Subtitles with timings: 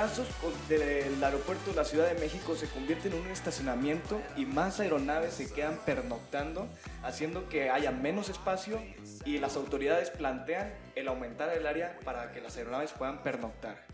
[0.00, 4.80] Con- del aeropuerto de la Ciudad de México se convierten en un estacionamiento y más
[4.80, 6.66] aeronaves se quedan pernoctando,
[7.02, 8.80] haciendo que haya menos espacio
[9.26, 13.84] y las autoridades plantean el aumentar el área para que las aeronaves puedan pernoctar.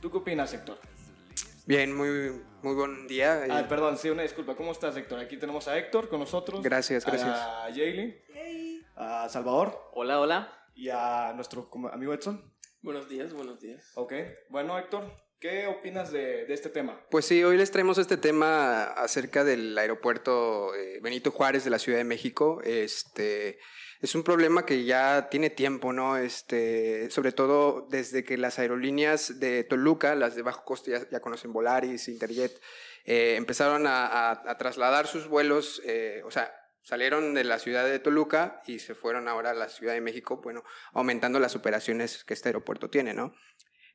[0.00, 0.76] ¿Tú qué opinas, Héctor?
[1.66, 3.44] Bien, muy, muy buen día.
[3.48, 4.56] Ah, perdón, sí, una disculpa.
[4.56, 5.20] ¿Cómo estás, Héctor?
[5.20, 6.62] Aquí tenemos a Héctor con nosotros.
[6.64, 7.30] Gracias, gracias.
[7.30, 8.20] A Jaylee,
[8.96, 10.52] a Salvador Hola, hola.
[10.74, 12.42] y a nuestro amigo Edson.
[12.82, 13.92] Buenos días, buenos días.
[13.94, 14.12] Ok.
[14.50, 17.00] Bueno, Héctor, ¿qué opinas de, de este tema?
[17.10, 21.78] Pues sí, hoy les traemos este tema acerca del aeropuerto eh, Benito Juárez de la
[21.78, 22.60] Ciudad de México.
[22.64, 23.58] Este
[24.00, 26.16] es un problema que ya tiene tiempo, ¿no?
[26.16, 31.20] Este, sobre todo desde que las aerolíneas de Toluca, las de bajo coste, ya, ya
[31.20, 32.52] conocen Volaris, Interjet,
[33.04, 37.86] eh, empezaron a, a- a trasladar sus vuelos, eh, o sea, salieron de la ciudad
[37.86, 40.62] de Toluca y se fueron ahora a la Ciudad de México, bueno,
[40.92, 43.34] aumentando las operaciones que este aeropuerto tiene, ¿no?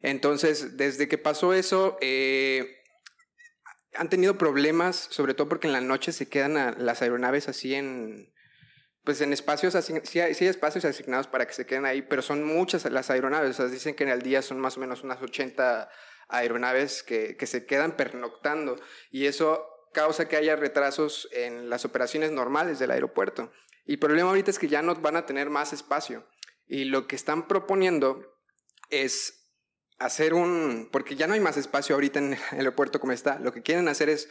[0.01, 2.77] Entonces, desde que pasó eso, eh,
[3.95, 8.33] han tenido problemas, sobre todo porque en la noche se quedan las aeronaves así en,
[9.03, 12.43] pues en espacios, sí sí hay espacios asignados para que se queden ahí, pero son
[12.43, 15.21] muchas las aeronaves, o sea, dicen que en el día son más o menos unas
[15.21, 15.89] 80
[16.29, 18.79] aeronaves que, que se quedan pernoctando
[19.09, 23.51] y eso causa que haya retrasos en las operaciones normales del aeropuerto.
[23.85, 26.27] Y el problema ahorita es que ya no van a tener más espacio
[26.67, 28.37] y lo que están proponiendo
[28.91, 29.38] es
[29.99, 33.53] hacer un, porque ya no hay más espacio ahorita en el aeropuerto como está, lo
[33.53, 34.29] que quieren hacer es,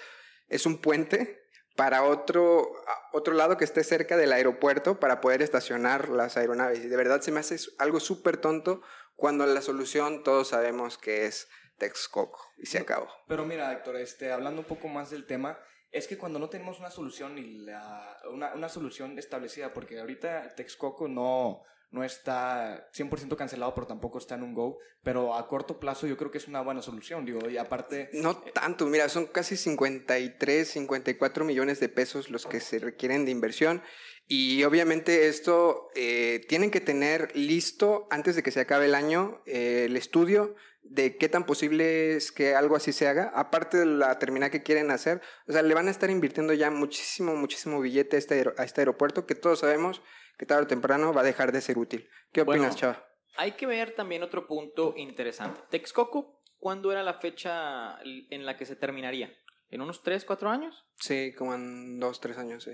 [0.48, 1.46] es un puente
[1.76, 2.72] para otro,
[3.12, 6.80] otro lado que esté cerca del aeropuerto para poder estacionar las aeronaves.
[6.80, 8.82] Y de verdad se me hace algo súper tonto
[9.14, 13.08] cuando la solución todos sabemos que es Texcoco y se acabó.
[13.28, 15.58] Pero mira, Héctor, este, hablando un poco más del tema,
[15.92, 20.54] es que cuando no tenemos una solución y la, una, una solución establecida, porque ahorita
[20.56, 25.80] Texcoco no, no está 100% cancelado, pero tampoco está en un go, pero a corto
[25.80, 28.10] plazo yo creo que es una buena solución, digo, y aparte...
[28.12, 33.30] No tanto, mira, son casi 53, 54 millones de pesos los que se requieren de
[33.30, 33.82] inversión
[34.26, 39.40] y obviamente esto eh, tienen que tener listo antes de que se acabe el año
[39.46, 43.86] eh, el estudio de qué tan posible es que algo así se haga, aparte de
[43.86, 47.80] la terminal que quieren hacer, o sea, le van a estar invirtiendo ya muchísimo, muchísimo
[47.80, 50.02] billete a este, este aeropuerto que todos sabemos
[50.38, 52.08] que tarde o temprano va a dejar de ser útil.
[52.32, 53.04] ¿Qué Bueno, opinas, Chava?
[53.36, 55.60] Hay que ver también otro punto interesante.
[55.70, 59.32] Texcoco, ¿cuándo era la fecha en la que se terminaría?
[59.68, 60.86] ¿En unos 3, 4 años?
[60.96, 62.72] Sí, como en dos, tres años, sí.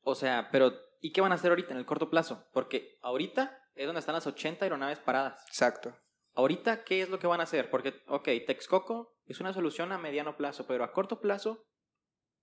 [0.00, 2.48] O sea, pero ¿y qué van a hacer ahorita en el corto plazo?
[2.52, 5.44] Porque ahorita es donde están las 80 aeronaves paradas.
[5.46, 5.96] Exacto.
[6.34, 7.70] Ahorita, ¿qué es lo que van a hacer?
[7.70, 11.66] Porque, ok, Texcoco es una solución a mediano plazo, pero a corto plazo,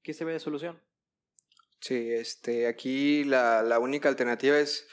[0.01, 0.81] ¿qué se ve de solución?
[1.85, 4.87] Sí, este, aquí la, la única alternativa es,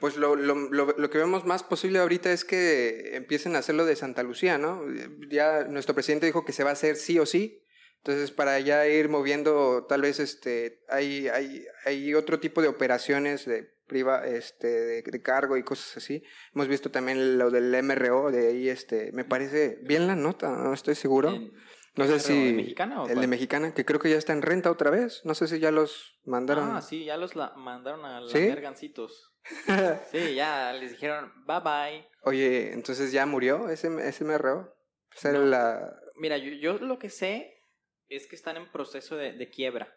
[0.00, 3.86] pues lo, lo, lo, lo que vemos más posible ahorita es que empiecen a hacerlo
[3.86, 4.82] de Santa Lucía, ¿no?
[5.30, 7.64] Ya nuestro presidente dijo que se va a hacer sí o sí,
[8.02, 13.46] entonces para ya ir moviendo, tal vez este, hay, hay, hay otro tipo de operaciones
[13.46, 16.22] de priva, este, de, cargo y cosas así.
[16.54, 20.74] Hemos visto también lo del MRO, de ahí, este, me parece bien la nota, no
[20.74, 21.30] estoy seguro.
[21.30, 21.50] ¿En-
[21.98, 22.46] No sé si.
[22.46, 23.26] de Mexicana o El de?
[23.26, 25.24] Mexicana, que creo que ya está en renta otra vez.
[25.24, 26.70] No sé si ya los mandaron.
[26.76, 28.40] Ah, sí, ya los la- mandaron a los ¿Sí?
[28.40, 29.34] mergancitos.
[30.12, 32.08] Sí, ya les dijeron bye bye.
[32.22, 34.74] Oye, entonces ya murió ese, ese MRO.
[35.22, 35.92] Era la.
[36.16, 37.62] Mira, yo, yo lo que sé
[38.08, 39.94] es que están en proceso de, de quiebra.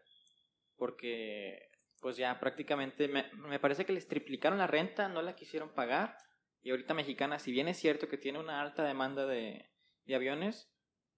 [0.78, 1.70] Porque,
[2.00, 6.16] pues ya prácticamente, me, me parece que les triplicaron la renta, no la quisieron pagar.
[6.64, 9.70] Y ahorita Mexicana, si bien es cierto que tiene una alta demanda de,
[10.06, 10.72] de aviones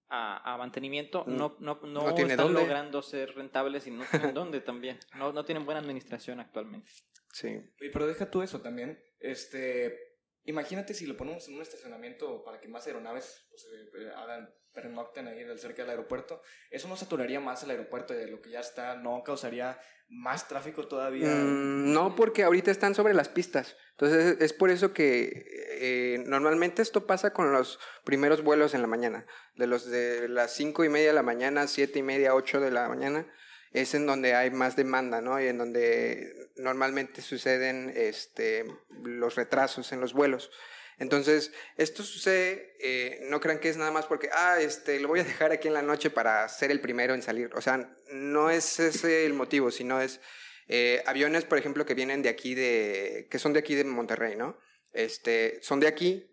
[0.10, 1.38] a, a mantenimiento, Mm.
[1.38, 2.62] no, no, no, No tiene están dónde.
[2.62, 5.00] logrando ser rentables y no tienen dónde también.
[5.16, 6.92] No, no tienen buena administración actualmente.
[7.32, 7.60] Sí.
[7.78, 9.02] Pero deja tú eso también.
[9.20, 10.12] Este,
[10.46, 13.66] Imagínate si lo ponemos en un estacionamiento para que más aeronaves pues,
[13.98, 18.42] eh, hagan pernocten ahí cerca del aeropuerto, eso no saturaría más el aeropuerto de lo
[18.42, 19.80] que ya está, no causaría
[20.10, 21.30] más tráfico todavía.
[21.30, 23.78] Mm, no, porque ahorita están sobre las pistas.
[23.98, 25.46] Entonces es por eso que
[25.80, 29.26] eh, normalmente esto pasa con los primeros vuelos en la mañana.
[29.56, 32.72] De los de las cinco y media de la mañana, siete y media, ocho de
[32.72, 33.28] la mañana,
[33.72, 35.40] es en donde hay más demanda, ¿no?
[35.40, 38.66] Y en donde normalmente suceden este,
[39.04, 40.52] los retrasos en los vuelos.
[41.00, 45.20] Entonces, esto sucede, eh, no crean que es nada más porque, ah, este, lo voy
[45.20, 47.52] a dejar aquí en la noche para ser el primero en salir.
[47.56, 50.20] O sea, no es ese el motivo, sino es
[50.68, 54.36] eh, aviones, por ejemplo, que vienen de aquí, de, que son de aquí de Monterrey,
[54.36, 54.58] ¿no?
[54.92, 56.32] Este, son de aquí,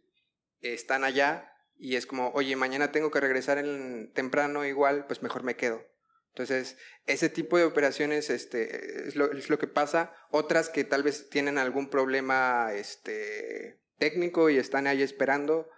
[0.61, 5.43] están allá y es como, oye, mañana tengo que regresar en, temprano igual, pues mejor
[5.43, 5.83] me quedo.
[6.29, 10.15] Entonces, ese tipo de operaciones este, es, lo, que pasa.
[10.31, 15.69] Otras que tal vez tienen algún problema este, técnico y están ahí esperando,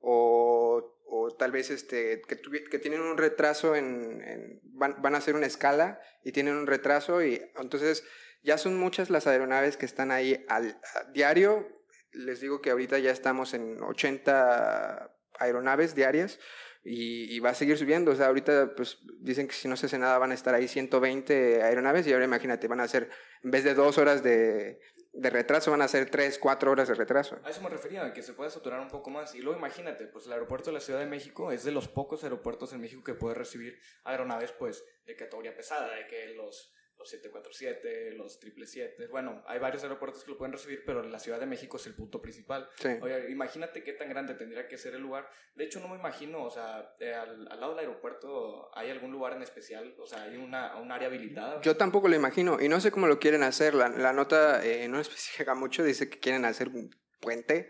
[0.00, 6.00] o, o tal vez este, que, tienen un retraso en, van, a hacer una escala
[6.24, 8.02] y tienen un retraso y entonces
[8.42, 10.80] ya son muchas las aeronaves que están ahí al
[11.12, 11.68] diario.
[12.12, 16.40] Les digo que ahorita ya estamos en 80 aeronaves diarias
[16.82, 18.12] y, y, va a seguir subiendo.
[18.12, 20.66] O sea, ahorita pues dicen que si no se hace nada van a estar ahí
[20.66, 23.10] 120 aeronaves y ahora imagínate, van a ser
[23.44, 24.80] en vez de dos horas de,
[25.12, 27.38] de retraso van a ser 3, 4 horas de retraso.
[27.44, 29.34] A eso me refería, que se puede saturar un poco más.
[29.34, 32.24] Y luego imagínate, pues el aeropuerto de la Ciudad de México es de los pocos
[32.24, 37.10] aeropuertos en México que puede recibir aeronaves pues de categoría pesada, de que los los
[37.10, 39.08] 747, los 777.
[39.08, 41.94] Bueno, hay varios aeropuertos que lo pueden recibir, pero la Ciudad de México es el
[41.94, 42.68] punto principal.
[43.00, 45.28] Oye, imagínate qué tan grande tendría que ser el lugar.
[45.56, 49.32] De hecho, no me imagino, o sea, eh, al, lado del aeropuerto hay algún lugar
[49.34, 51.60] en especial, o sea, hay una, un área habilitada.
[51.60, 53.74] Yo tampoco lo imagino y no sé cómo lo quieren hacer.
[53.74, 56.90] La, la nota eh, no especifica mucho, dice que quieren hacer un
[57.20, 57.68] puente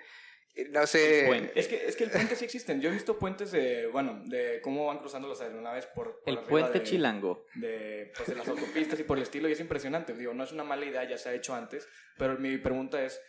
[0.71, 1.51] no sé.
[1.55, 2.81] Es que, es que el puente sí existen.
[2.81, 6.41] Yo he visto puentes de, bueno, de cómo van cruzando las aeronaves por, por El
[6.41, 7.47] puente chilango.
[7.55, 10.13] De, pues, de las autopistas y por el estilo, y es impresionante.
[10.15, 11.89] Digo, no es una mala idea, ya se ha hecho antes,
[12.19, 13.21] pero mi pregunta es,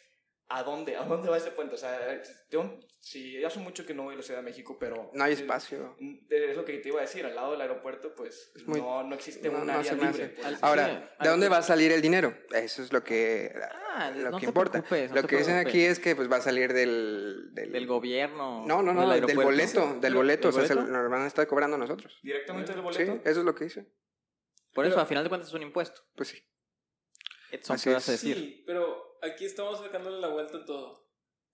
[0.49, 0.95] ¿a dónde?
[0.95, 1.75] ¿A dónde va ese puente?
[1.75, 2.21] O sea,
[2.99, 5.11] sí, ya hace mucho que no voy a la Ciudad de México, pero...
[5.13, 5.95] No hay espacio.
[6.29, 9.49] Es lo que te iba a decir, al lado del aeropuerto, pues no, no, existe
[9.49, 10.29] un área libre.
[10.29, 10.57] Pues.
[10.61, 12.35] Ahora, ¿de dónde va a salir el dinero?
[12.51, 13.53] Eso es lo que,
[13.95, 14.83] ah, lo que importa.
[15.13, 17.53] lo que dicen aquí es que pues va a salir del...
[17.53, 18.65] Del, gobierno.
[18.65, 21.77] No, no, no, del, boleto, del boleto, o sea, se, nos van a estar cobrando
[21.77, 22.19] nosotros.
[22.21, 23.13] ¿Directamente del boleto?
[23.13, 23.87] Sí, eso es lo que dice.
[24.73, 26.01] Por eso, a final de cuentas es un impuesto.
[26.15, 26.43] Pues sí.
[27.51, 28.35] Edson, ¿qué vas a decir?
[28.35, 31.03] Sí, pero aquí estamos sacándole la vuelta a todo.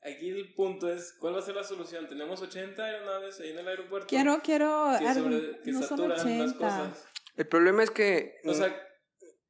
[0.01, 2.07] Aquí el punto es, ¿cuál va a ser la solución?
[2.07, 4.07] Tenemos 80 aeronaves ahí en el aeropuerto.
[4.07, 4.91] Quiero, quiero...
[4.97, 7.07] Que, sobre, que no saturan las cosas.
[7.35, 8.35] El problema es que...
[8.45, 8.73] O sea,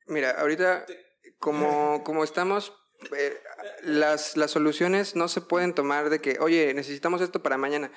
[0.08, 0.86] mira, ahorita,
[1.38, 2.74] como, como estamos...
[3.16, 3.38] Eh,
[3.84, 7.92] las, las soluciones no se pueden tomar de que, oye, necesitamos esto para mañana.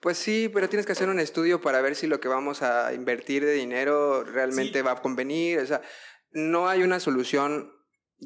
[0.00, 2.92] Pues sí, pero tienes que hacer un estudio para ver si lo que vamos a
[2.92, 5.58] invertir de dinero realmente va a convenir.
[5.58, 5.82] O sea,
[6.30, 7.73] no hay una solución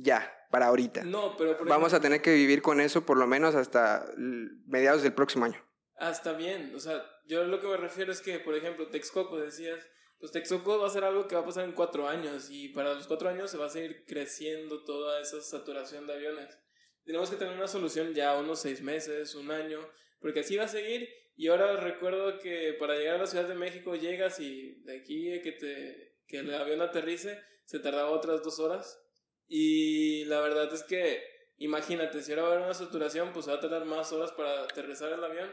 [0.02, 1.04] ya para ahorita.
[1.04, 5.12] No, pero vamos a tener que vivir con eso por lo menos hasta mediados del
[5.12, 5.62] próximo año.
[5.96, 9.84] Hasta bien, o sea, yo lo que me refiero es que, por ejemplo, Texcoco decías,
[10.20, 12.94] pues Texcoco va a ser algo que va a pasar en cuatro años y para
[12.94, 16.58] los cuatro años se va a seguir creciendo toda esa saturación de aviones.
[17.04, 19.80] Tenemos que tener una solución ya unos seis meses, un año,
[20.20, 21.08] porque así va a seguir.
[21.36, 25.40] Y ahora recuerdo que para llegar a la Ciudad de México llegas y de aquí
[25.42, 29.00] que, te, que el avión aterrice se tardaba otras dos horas
[29.48, 31.22] y la verdad es que,
[31.56, 34.64] imagínate, si ahora va a haber una saturación, pues va a tardar más horas para
[34.64, 35.50] aterrizar el avión.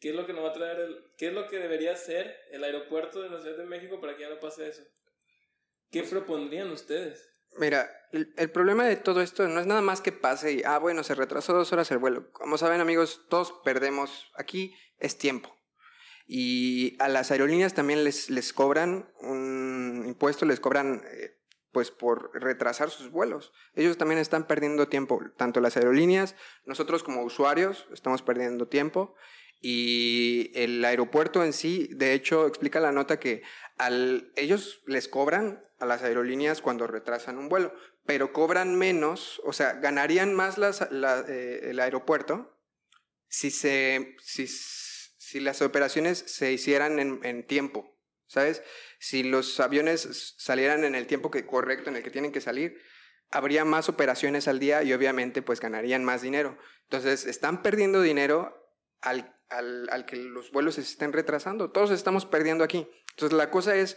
[0.00, 2.34] ¿Qué es lo que nos va a traer el, qué es lo que debería ser
[2.50, 4.82] el aeropuerto de la Ciudad de México para que ya no pase eso?
[5.90, 7.30] ¿Qué propondrían ustedes?
[7.58, 10.78] Mira, el, el, problema de todo esto no es nada más que pase y, ah,
[10.78, 12.30] bueno, se retrasó dos horas el vuelo.
[12.32, 14.30] Como saben, amigos, todos perdemos.
[14.34, 15.56] Aquí es tiempo.
[16.26, 21.36] Y a las aerolíneas también les, les cobran un impuesto, les cobran eh,
[21.72, 23.52] pues por retrasar sus vuelos.
[23.74, 29.14] Ellos también están perdiendo tiempo, tanto las aerolíneas, nosotros como usuarios estamos perdiendo tiempo
[29.60, 33.42] y el aeropuerto en sí, de hecho, explica la nota que
[33.78, 39.52] al, ellos les cobran a las aerolíneas cuando retrasan un vuelo, pero cobran menos, o
[39.52, 42.56] sea, ganarían más las, eh, el aeropuerto
[43.28, 47.95] si, se, si, si las operaciones se hicieran en, en tiempo,
[48.26, 48.62] ¿sabes?
[48.98, 52.80] Si los aviones salieran en el tiempo que, correcto en el que tienen que salir,
[53.30, 56.58] habría más operaciones al día y obviamente pues ganarían más dinero.
[56.84, 61.70] Entonces están perdiendo dinero al, al, al que los vuelos se estén retrasando.
[61.70, 62.88] Todos estamos perdiendo aquí.
[63.10, 63.96] Entonces la cosa es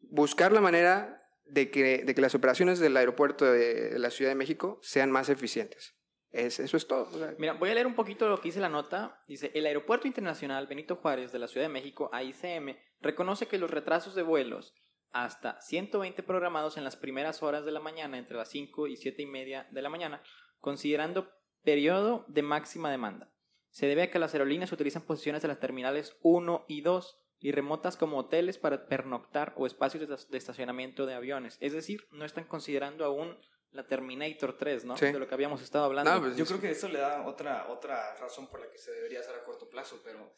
[0.00, 4.36] buscar la manera de que, de que las operaciones del aeropuerto de la Ciudad de
[4.36, 5.95] México sean más eficientes.
[6.36, 7.08] Es, eso es todo.
[7.38, 9.22] Mira, voy a leer un poquito lo que dice la nota.
[9.26, 13.70] Dice, el Aeropuerto Internacional Benito Juárez de la Ciudad de México, AICM, reconoce que los
[13.70, 14.74] retrasos de vuelos
[15.12, 19.22] hasta 120 programados en las primeras horas de la mañana, entre las 5 y 7
[19.22, 20.22] y media de la mañana,
[20.60, 23.32] considerando periodo de máxima demanda.
[23.70, 27.52] Se debe a que las aerolíneas utilizan posiciones de las terminales 1 y 2 y
[27.52, 31.56] remotas como hoteles para pernoctar o espacios de estacionamiento de aviones.
[31.60, 33.38] Es decir, no están considerando aún
[33.76, 34.96] la Terminator 3, ¿no?
[34.96, 35.06] Sí.
[35.06, 36.12] De lo que habíamos estado hablando.
[36.12, 38.78] No, pues, Yo es- creo que eso le da otra, otra razón por la que
[38.78, 40.32] se debería hacer a corto plazo, pero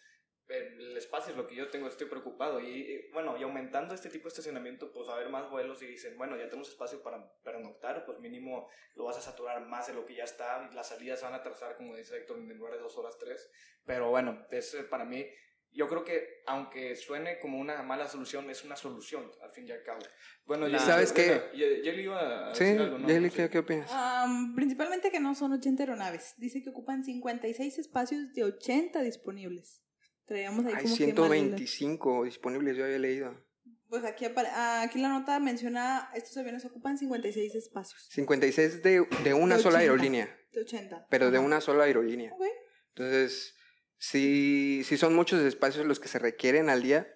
[0.49, 2.59] el espacio es lo que yo tengo, estoy preocupado.
[2.61, 5.83] Y eh, bueno, y aumentando este tipo de estacionamiento, pues va a haber más vuelos
[5.83, 9.88] y dicen, bueno, ya tenemos espacio para pernoctar, pues mínimo lo vas a saturar más
[9.88, 10.71] de lo que ya está.
[10.73, 13.50] Las salidas se van a atrasar, como dice Héctor, en lugar de dos horas, tres.
[13.85, 15.26] Pero bueno, es eh, para mí,
[15.73, 19.73] yo creo que aunque suene como una mala solución, es una solución, al fin y
[19.73, 20.01] al cabo.
[20.47, 21.43] Bueno, yo- ¿Sabes qué?
[21.55, 23.09] iba a Sí, decir algo, ¿no?
[23.09, 23.37] Yeli, Sí.
[23.37, 23.91] ¿qué, qué opinas?
[23.93, 26.35] Am, principalmente que no son 80 aeronaves.
[26.39, 29.83] Dice que ocupan 56 espacios de 80 disponibles.
[30.27, 33.47] Traíamos ahí Hay como que mal- 125 disponibles, yo había leído.
[33.89, 34.51] Pues aquí, apare-
[34.83, 39.79] aquí la nota menciona, estos aviones ocupan 56 espacios 56 de, de una De sola
[39.79, 39.79] 80.
[39.81, 41.07] aerolínea, de 80.
[41.09, 42.31] pero de una sola aerolínea.
[42.35, 42.43] Ok.
[42.91, 43.55] Entonces,
[43.99, 47.09] si, si son muchos espacios los que se requieren al día,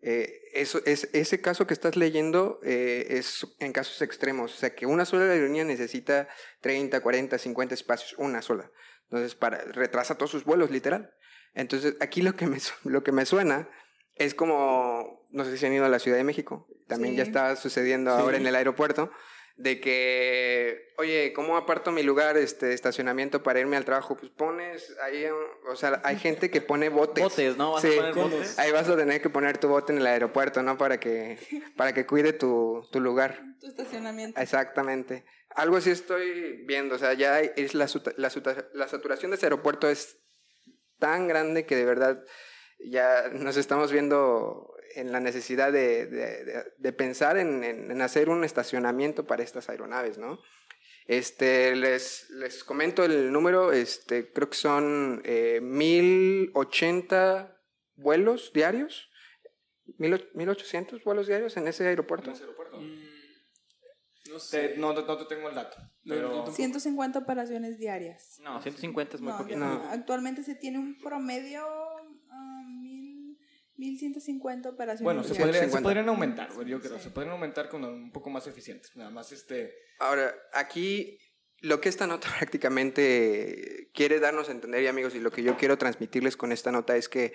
[0.00, 4.54] eh, eso, es, ese caso que estás leyendo eh, es en casos extremos.
[4.54, 6.28] O sea, que una sola aerolínea necesita
[6.60, 8.70] 30, 40, 50 espacios, una sola.
[9.04, 11.14] Entonces, para, retrasa todos sus vuelos, literal.
[11.54, 13.68] Entonces, aquí lo que me, lo que me suena
[14.14, 17.30] es como, no sé si han ido a la Ciudad de México, también ya Sí.
[17.30, 18.20] está sucediendo Sí.
[18.20, 19.10] ahora en el aeropuerto,
[19.58, 24.16] de que, oye, ¿cómo aparto mi lugar, este de estacionamiento para irme al trabajo?
[24.16, 25.26] Pues pones ahí,
[25.68, 27.22] o sea, hay gente que pone botes.
[27.24, 27.72] Botes, ¿no?
[27.72, 27.96] ¿Vas a Sí.
[27.96, 28.38] poner Con botes?
[28.38, 30.78] los- Ahí vas a tener que poner tu bote en el aeropuerto, ¿no?
[30.78, 31.38] Para que,
[31.76, 33.42] para que cuide tu, tu lugar.
[33.60, 34.40] Tu estacionamiento.
[34.40, 35.24] Exactamente.
[35.50, 38.30] Algo así estoy viendo, o sea, ya hay- es la, la,
[38.74, 40.18] la saturación de ese aeropuerto es
[41.00, 42.22] tan grande que de verdad
[42.78, 48.02] ya nos estamos viendo en la necesidad de, de- de- de pensar en, en- en
[48.02, 50.38] hacer un estacionamiento para estas aeronaves, ¿no?
[51.06, 57.56] Este, les, les comento el número, este, creo que son eh, 1080
[57.96, 59.08] vuelos diarios,
[59.98, 62.28] 1000 1800 vuelos diarios en ese aeropuerto.
[62.30, 62.78] En ese aeropuerto.
[62.78, 63.04] Mm,
[64.32, 64.68] no sé.
[64.68, 65.76] Te- no, no, no te tengo el dato.
[66.04, 66.20] Pero...
[66.28, 66.52] yo tampoco.
[66.56, 68.38] 150 operaciones diarias.
[68.42, 69.58] No, 150 es muy No, poquito.
[69.58, 69.88] No.
[69.90, 71.64] Actualmente se tiene un promedio
[73.78, 75.82] 1150 operaciones Bueno, se, podría- se 150.
[75.82, 76.98] podrían aumentar, yo creo.
[76.98, 77.04] Sí.
[77.04, 78.94] Se podrían aumentar con un poco más eficientes.
[78.96, 79.72] Nada más este.
[80.00, 81.18] Ahora, aquí
[81.60, 85.56] lo que esta nota prácticamente quiere darnos a entender, y amigos, y lo que yo
[85.56, 87.32] quiero transmitirles con esta nota es que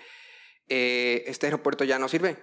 [0.70, 2.38] eh, este aeropuerto ya no sirve.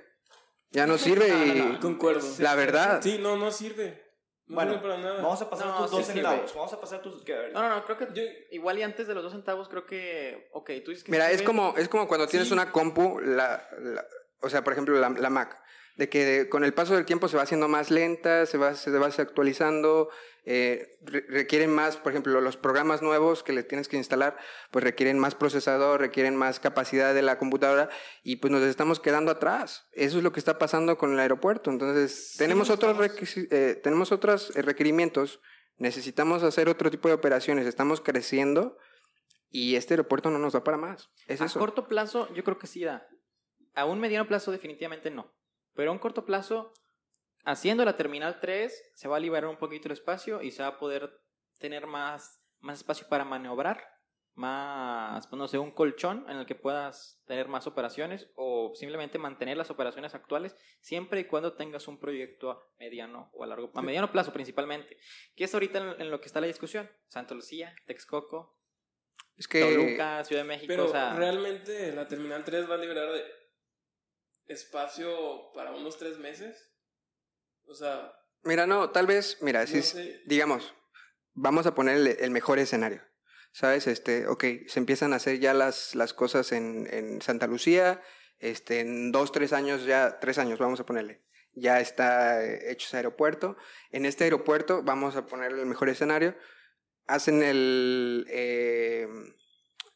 [0.71, 1.81] Ya no sirve No, no, y no.
[1.81, 2.27] Concuerdo.
[2.39, 3.01] la verdad.
[3.03, 4.10] Sí, no, no sirve.
[4.51, 5.23] No bueno, para nada.
[5.23, 6.55] vamos a pasar No, tus sí dos centavos.
[6.55, 7.25] Vamos a pasar tus.
[7.53, 10.49] No, no, no, creo que Yo- igual y antes de los dos centavos creo que...
[10.53, 11.13] Ok, tú dices que...
[11.13, 12.55] Mira, es como, es como cuando tienes Sí.
[12.55, 14.05] una compu, la, la-
[14.43, 15.63] o sea, por ejemplo, la, la Mac,
[16.01, 18.91] de que con el paso del tiempo se va haciendo más lenta, se va, se
[18.91, 20.09] va actualizando,
[20.47, 24.39] eh, re- requieren más, por ejemplo, los programas nuevos que le tienes que instalar,
[24.71, 27.91] pues requieren más procesador, requieren más capacidad de la computadora
[28.23, 29.87] y pues nos estamos quedando atrás.
[29.93, 31.71] Eso es lo que está pasando con el aeropuerto.
[31.71, 32.97] Entonces, tenemos otros,
[33.51, 35.41] eh, tenemos otros eh, requerimientos,
[35.77, 38.79] necesitamos hacer otro tipo de operaciones, estamos creciendo
[39.51, 41.11] y este aeropuerto no nos da para más.
[41.27, 41.59] Es a eso.
[41.59, 43.07] corto plazo yo creo que sí da.
[43.75, 45.31] A un mediano plazo definitivamente no.
[45.75, 46.73] Pero a un corto plazo,
[47.45, 50.69] haciendo la Terminal 3, se va a liberar un poquito el espacio y se va
[50.69, 51.21] a poder
[51.59, 53.83] tener más, más espacio para maniobrar,
[54.35, 59.19] más, pues, no sé, un colchón en el que puedas tener más operaciones o simplemente
[59.19, 63.71] mantener las operaciones actuales siempre y cuando tengas un proyecto a mediano o a largo,
[63.75, 64.97] a mediano plazo principalmente.
[65.37, 66.91] Que es ahorita en, en lo que está la discusión.
[67.09, 68.59] Santa Lucía, Texcoco,
[69.37, 72.79] Es que Toluca, Ciudad de México, Pero o sea, realmente la Terminal 3 va a
[72.79, 73.40] liberar de
[74.51, 76.71] espacio para unos tres meses.
[77.67, 80.75] O sea, Mira, no, tal vez, mira, si es- digamos,
[81.35, 83.03] vamos a poner el, el mejor escenario.
[83.53, 83.87] ¿Sabes?
[83.89, 88.01] Este, ok, se empiezan a hacer ya las, las cosas en, en Santa Lucía,
[88.39, 91.25] este, en dos, tres años ya, tres años, vamos a ponerle.
[91.53, 93.57] Ya está eh, hecho ese aeropuerto.
[93.91, 96.37] En este aeropuerto, vamos a poner el mejor escenario,
[97.09, 99.09] hacen el, eh,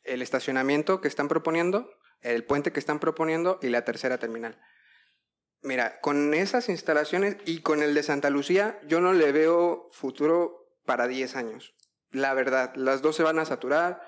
[0.03, 1.89] el estacionamiento que están proponiendo,
[2.25, 4.61] el puente que están proponiendo y la tercera terminal.
[5.63, 10.77] Mira, con esas instalaciones y con el de Santa Lucía, yo no le veo futuro
[10.85, 11.75] para 10 años.
[12.11, 14.03] La verdad, las dos se van a saturar.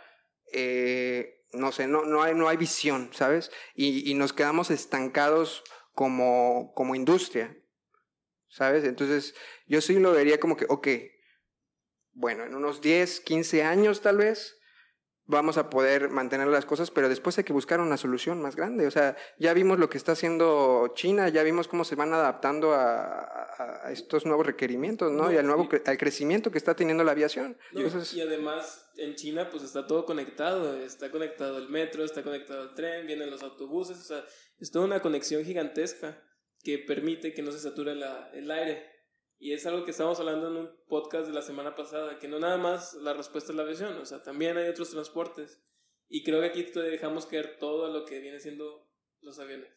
[0.53, 3.51] eh, no sé, no, no, hay, no hay visión, ¿sabes?
[3.75, 7.57] Y, y nos quedamos estancados como, como industria,
[8.49, 8.85] ¿sabes?
[8.85, 9.35] Entonces,
[9.67, 10.89] yo sí lo vería como que, ok,
[12.13, 14.59] bueno, en unos 10, 15 años tal vez,
[15.29, 18.87] vamos a poder mantener las cosas, pero después hay que buscar una solución más grande.
[18.87, 22.73] O sea, ya vimos lo que está haciendo China, ya vimos cómo se van adaptando
[22.75, 25.25] a, a estos nuevos requerimientos, ¿no?
[25.25, 27.59] No, y al nuevo cre- al crecimiento que está teniendo la aviación.
[27.73, 32.23] No, Entonces, y además en China pues está todo conectado, está conectado el metro, está
[32.23, 34.25] conectado el tren, vienen los autobuses, o sea,
[34.61, 36.23] es toda una conexión gigantesca
[36.63, 38.96] que permite que no se sature la- el aire.
[39.39, 42.39] Y es algo que estábamos hablando en un podcast de la semana pasada, que no
[42.39, 45.63] nada más la respuesta es la aviación, o sea, también hay otros transportes.
[46.09, 48.89] Y creo que aquí te dejamos caer todo lo que viene siendo
[49.21, 49.71] los aviones.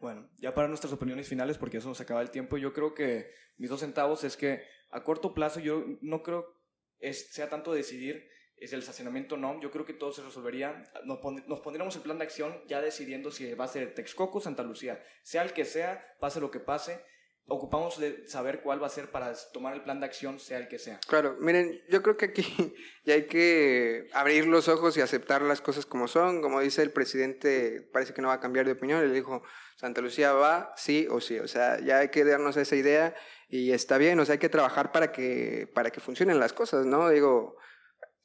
[0.00, 3.30] Bueno, ya para nuestras opiniones finales, porque eso nos acaba el tiempo, yo creo que
[3.56, 6.54] mis dos centavos es que a corto plazo yo no creo
[6.98, 11.18] es, sea tanto decidir es el estacionamiento no, yo creo que todo se resolvería, nos,
[11.18, 14.62] pon- nos pondríamos el plan de acción ya decidiendo si va a ser Texcoco Santa
[14.62, 17.02] Lucía, sea el que sea, pase lo que pase,
[17.48, 20.68] ocupamos de saber cuál va a ser para tomar el plan de acción, sea el
[20.68, 20.98] que sea.
[21.06, 22.42] Claro, miren, yo creo que aquí
[23.04, 26.42] ya hay que abrir los ojos y aceptar las cosas como son.
[26.42, 29.06] Como dice el presidente, parece que no va a cambiar de opinión.
[29.06, 29.42] Le dijo,
[29.76, 31.38] Santa Lucía va, sí o sí.
[31.38, 33.14] O sea, ya hay que darnos esa idea
[33.48, 34.18] y está bien.
[34.18, 37.08] O sea, hay que trabajar para que, para que funcionen las cosas, ¿no?
[37.10, 37.56] Digo,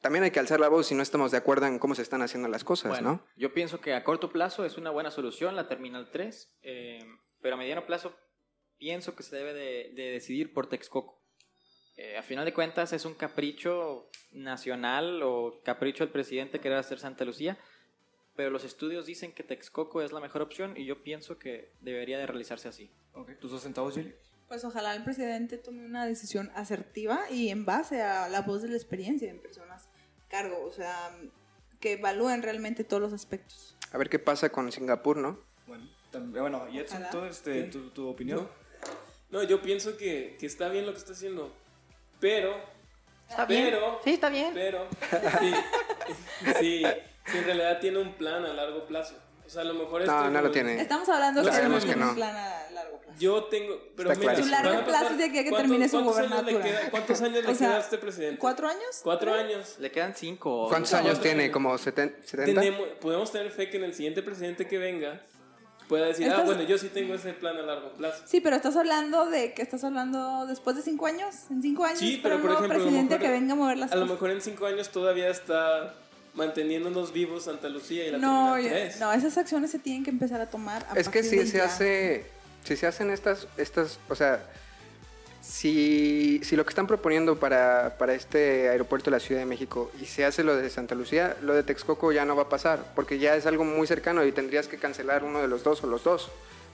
[0.02, 2.24] también hay que alzar la voz si no estamos de acuerdo en cómo se están
[2.24, 3.28] haciendo las cosas, Bueno, ¿no?
[3.36, 7.00] yo pienso que a corto plazo es una buena solución la Terminal 3, eh,
[7.40, 8.16] pero a mediano plazo
[8.82, 11.22] pienso que se debe de, de decidir por Texcoco.
[11.98, 16.98] Eh, a final de cuentas es un capricho nacional o capricho del presidente querer hacer
[16.98, 17.60] Santa Lucía,
[18.36, 22.18] pero los estudios dicen que Texcoco es la mejor opción y yo pienso que debería
[22.18, 22.90] de realizarse así.
[23.14, 24.16] Ok, ¿Tus dos centavos, Julie?
[24.48, 28.70] Pues ojalá el presidente tome una decisión asertiva y en base a la voz de
[28.70, 29.88] la experiencia en personas
[30.28, 31.16] cargo, o sea,
[31.80, 33.78] que evalúen realmente todos los aspectos.
[33.92, 35.40] A ver qué pasa con Singapur, ¿no?
[35.68, 37.04] Bueno, tam- bueno y Edson.
[37.12, 38.40] ¿tú, este, tu, tu opinión?
[38.40, 38.61] No,
[39.32, 41.54] no yo pienso que, que está bien lo que está haciendo,
[42.20, 42.56] pero
[43.30, 44.52] Está Pero- Sí, está bien.
[44.54, 44.88] Pero,
[45.40, 45.54] sí,
[46.60, 46.84] sí,
[47.26, 49.16] sí, en realidad tiene un plan a largo plazo.
[49.46, 50.82] O sea, a lo mejor No, no lo tiene.
[50.82, 52.10] Estamos hablando que no.
[52.10, 53.18] un plan a largo plazo.
[53.20, 54.44] Yo tengo, pero Está mira.
[54.44, 56.80] Su largo plazo es de aquí a que ¿cuántos- termine su cuántos años le gobernatura?
[56.82, 58.38] queda- ¿Cuántos años le O sea, queda a este presidente?
[58.40, 59.00] ¿Cuatro años?
[59.02, 59.76] Cuatro años.
[59.80, 60.68] Le quedan cinco.
[60.68, 61.52] ¿Cuántos años tiene?
[61.52, 62.62] ¿Como seten- 70?
[62.62, 65.22] Tenemos, podemos tener fe que en el siguiente presidente que venga
[65.92, 68.24] pueda decir, ah, bueno, yo sí tengo ese plan a largo plazo.
[68.26, 71.36] Sí, pero estás hablando de que estás hablando después de cinco años.
[71.50, 73.56] En cinco años, Sí, para pero un por nuevo ejemplo, presidente mejor- que venga a
[73.58, 75.94] mover las A lo mejor en cinco años todavía está
[76.34, 79.00] manteniéndonos vivos Santa Lucía y la No, Terminal yo- 3.
[79.02, 80.88] no, esas acciones se tienen que empezar a tomar.
[80.90, 81.66] a Es que si se ya.
[81.66, 82.26] hace,
[82.64, 84.42] si se hacen estas, estas, o sea,
[85.42, 89.92] si, si lo que están proponiendo para, para este aeropuerto de la Ciudad de México
[90.02, 92.84] y se hace lo de Santa Lucía, lo de Texcoco ya no va a pasar,
[92.96, 95.88] porque ya es algo muy cercano y tendrías que cancelar uno de los dos o
[95.88, 96.30] los dos,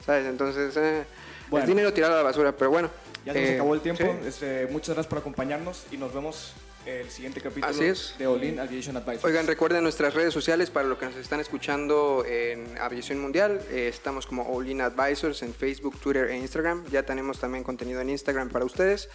[0.06, 0.26] ¿sabes?
[0.28, 1.04] Entonces, eh,
[1.50, 1.64] Bueno.
[1.64, 2.90] es dinero tirado a la basura, pero bueno.
[3.26, 4.04] Ya se nos eh, acabó el tiempo.
[4.04, 4.28] sí.
[4.28, 6.54] Este, muchas gracias por acompañarnos y nos vemos
[6.88, 8.16] el siguiente capítulo Así es.
[8.18, 9.26] de Olin Aviation Advisors.
[9.26, 13.60] Oigan, recuerden nuestras redes sociales para los que nos están escuchando en Aviación Mundial.
[13.72, 16.86] Eh, estamos como All In Advisors en Facebook, Twitter e Instagram.
[16.90, 19.10] Ya tenemos también contenido en Instagram para ustedes.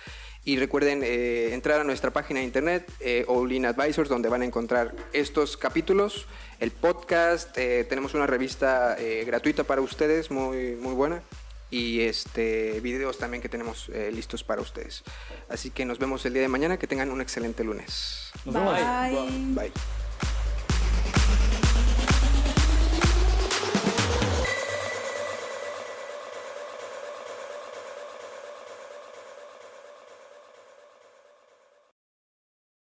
[0.44, 4.42] Y recuerden eh, entrar a nuestra página de internet, eh, All In Advisors, donde van
[4.42, 6.26] a encontrar estos capítulos,
[6.58, 7.56] el podcast.
[7.56, 11.22] eh, tenemos una revista eh, gratuita para ustedes, muy, muy buena.
[11.72, 15.02] Y este videos también que tenemos eh, listos para ustedes.
[15.48, 16.78] Así que nos vemos el día de mañana.
[16.78, 18.30] Que tengan un excelente lunes.
[18.44, 18.78] Nos vemos.
[18.78, 19.54] Bye.
[19.54, 19.72] Bye.